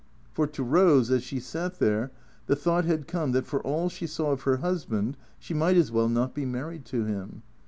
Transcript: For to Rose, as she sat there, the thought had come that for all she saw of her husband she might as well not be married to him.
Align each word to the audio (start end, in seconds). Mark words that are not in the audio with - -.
For 0.33 0.47
to 0.47 0.63
Rose, 0.63 1.11
as 1.11 1.21
she 1.21 1.39
sat 1.39 1.77
there, 1.77 2.11
the 2.47 2.55
thought 2.55 2.85
had 2.85 3.07
come 3.07 3.33
that 3.33 3.45
for 3.45 3.61
all 3.61 3.87
she 3.87 4.07
saw 4.07 4.31
of 4.31 4.41
her 4.45 4.57
husband 4.57 5.15
she 5.37 5.53
might 5.53 5.77
as 5.77 5.91
well 5.91 6.09
not 6.09 6.33
be 6.33 6.43
married 6.43 6.85
to 6.85 7.05
him. 7.05 7.43